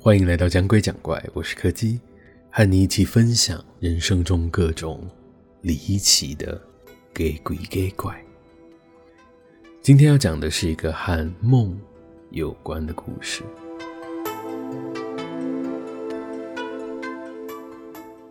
[0.00, 2.00] 欢迎来到讲鬼讲怪，我是柯基，
[2.50, 5.04] 和你一起分享人生中各种
[5.60, 6.58] 离奇的
[7.12, 8.24] 给鬼给怪。
[9.82, 11.76] 今天要讲的是一个和梦
[12.30, 13.42] 有关的故事。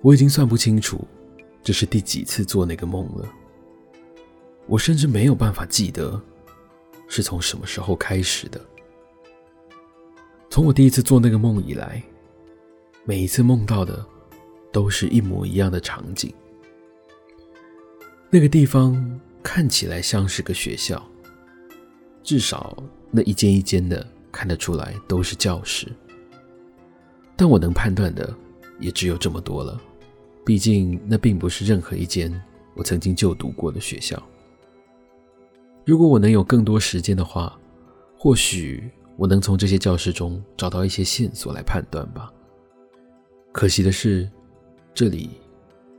[0.00, 1.04] 我已经算不清楚
[1.60, 3.28] 这是第几次做那个梦了，
[4.68, 6.20] 我甚至没有办法记得
[7.08, 8.60] 是从什么时候开始的。
[10.50, 12.02] 从我第一次做那个梦以来，
[13.04, 14.04] 每一次梦到的
[14.70, 16.32] 都是一模一样的场景。
[18.30, 21.02] 那个地方看起来像是个学校，
[22.22, 22.76] 至少
[23.10, 25.90] 那一间一间的看得出来都是教室。
[27.36, 28.36] 但我能判断的
[28.78, 29.80] 也只有这么多了，
[30.44, 32.30] 毕竟那并不是任何一间
[32.74, 34.22] 我曾经就读过的学校。
[35.88, 37.58] 如果我能有更多时间的话，
[38.14, 38.92] 或许……
[39.16, 42.30] 我能从这些教室中找到一些线索来判断吧。
[43.52, 44.30] 可惜的是，
[44.92, 45.30] 这里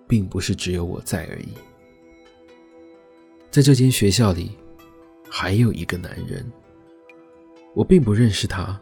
[0.07, 1.47] 并不是只有我在而已。
[3.49, 4.51] 在这间学校里，
[5.27, 6.45] 还有一个男人。
[7.73, 8.79] 我并不认识他，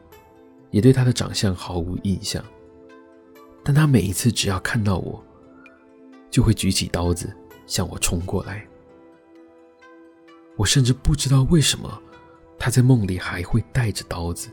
[0.71, 2.43] 也对他的长相毫无印象。
[3.63, 5.23] 但他每一次只要看到我，
[6.29, 7.33] 就会举起刀子
[7.65, 8.67] 向我冲过来。
[10.57, 12.01] 我甚至不知道为什么。
[12.59, 14.49] 他在梦里还会带着刀子。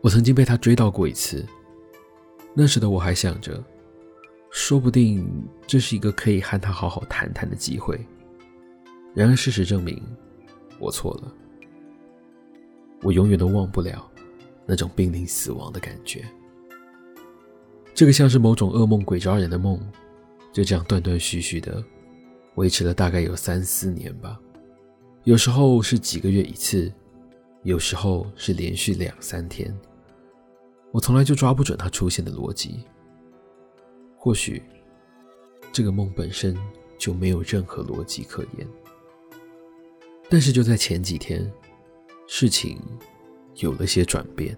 [0.00, 1.44] 我曾经被他追到过一次，
[2.54, 3.62] 那时的我还想着，
[4.48, 5.28] 说不定
[5.66, 7.98] 这是一个可以和他好好谈谈的机会。
[9.14, 10.00] 然而事实证明，
[10.78, 11.34] 我错了。
[13.02, 14.08] 我永远都忘不了
[14.64, 16.24] 那种濒临死亡的感觉。
[17.92, 19.76] 这个像是某种噩梦鬼抓人的梦，
[20.52, 21.82] 就这样断断续续的
[22.58, 24.38] 维持了大概有三四年吧。
[25.22, 26.92] 有时候是几个月一次，
[27.62, 29.72] 有时候是连续两三天，
[30.90, 32.84] 我从来就抓不准它出现的逻辑。
[34.16, 34.60] 或许
[35.72, 36.56] 这个梦本身
[36.98, 38.66] 就没有任何逻辑可言。
[40.28, 41.48] 但是就在前几天，
[42.26, 42.76] 事情
[43.56, 44.56] 有了些转变。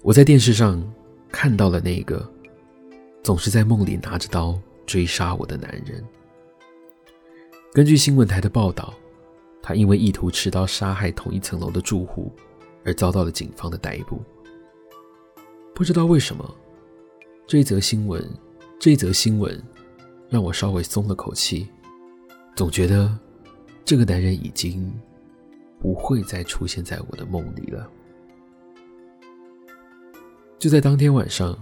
[0.00, 0.82] 我在电视上
[1.30, 2.26] 看到了那个
[3.22, 6.02] 总是在梦里拿着刀追杀我的男人。
[7.72, 8.94] 根据新闻台的报道。
[9.60, 12.32] 他因为意图持刀杀害同一层楼的住户，
[12.86, 14.22] 而遭到了警方的逮捕。
[15.74, 16.56] 不知道为什么，
[17.46, 18.26] 这一则新闻，
[18.78, 19.62] 这一则新闻
[20.30, 21.68] 让我稍微松了口气，
[22.56, 23.14] 总觉得
[23.84, 24.90] 这个男人已经
[25.78, 27.90] 不会再出现在我的梦里了。
[30.58, 31.54] 就在当天晚上，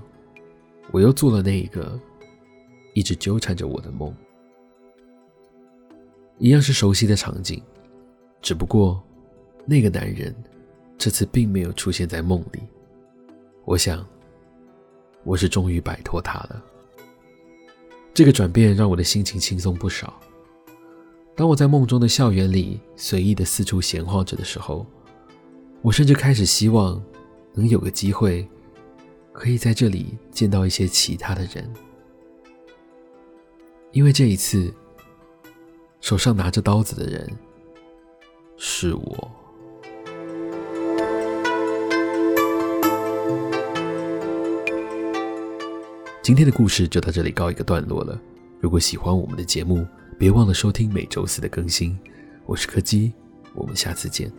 [0.93, 1.99] 我又做了那一个
[2.94, 4.15] 一直纠缠着我的梦，
[6.39, 7.63] 一样是熟悉的场景。
[8.43, 9.03] 只不过，
[9.65, 10.35] 那个男人
[10.97, 12.61] 这次并没有出现在梦里。
[13.65, 14.07] 我想，
[15.25, 16.63] 我是终于摆脱他了。
[18.15, 20.19] 这个转变让我的心情轻松不少。
[21.35, 24.87] 当我在梦中的校园里随意的四处闲晃着的时候，
[25.83, 27.03] 我甚至开始希望
[27.53, 28.49] 能有个机会，
[29.33, 31.71] 可以在这里见到一些其他的人。
[33.93, 34.73] 因为这一次，
[36.06, 37.28] 手上拿着刀子的人。
[38.56, 39.28] 是我。
[46.22, 48.17] 今天的故事就到这里告一个段落了。
[48.61, 49.84] 如果喜欢我们的节目，
[50.17, 51.99] 别忘了收听每周四的更新。
[52.44, 53.12] 我是柯基，
[53.53, 54.31] 我们下次见。